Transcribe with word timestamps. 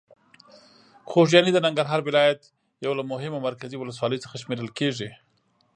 خوږیاڼي 1.09 1.51
د 1.53 1.59
ننګرهار 1.65 2.01
ولایت 2.03 2.41
یو 2.85 2.93
له 2.99 3.03
مهمو 3.11 3.43
مرکزي 3.47 3.75
ولسوالۍ 3.77 4.19
څخه 4.23 4.35
شمېرل 4.43 4.69
کېږي. 4.79 5.09